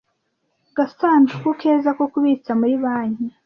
[0.77, 3.25] gasanduku keza ko kubitsa muri banki.